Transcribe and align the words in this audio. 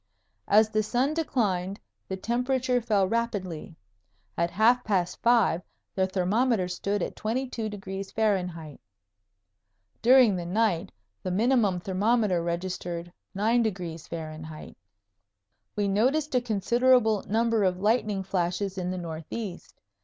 As 0.47 0.69
the 0.71 0.81
sun 0.81 1.13
declined 1.13 1.79
the 2.07 2.17
temperature 2.17 2.81
fell 2.81 3.07
rapidly. 3.07 3.75
At 4.35 4.49
half 4.49 4.83
past 4.83 5.21
five 5.21 5.61
the 5.93 6.07
thermometer 6.07 6.67
stood 6.67 7.03
at 7.03 7.15
22° 7.15 8.11
F. 8.73 8.79
During 10.01 10.35
the 10.37 10.45
night 10.47 10.91
the 11.21 11.29
minimum 11.29 11.79
thermometer 11.79 12.41
registered 12.41 13.13
9° 13.35 14.71
F. 14.71 14.75
We 15.75 15.87
noticed 15.87 16.33
a 16.33 16.41
considerable 16.41 17.23
number 17.27 17.63
of 17.63 17.79
lightning 17.79 18.23
flashes 18.23 18.79
in 18.79 18.89
the 18.89 18.97
northeast. 18.97 19.79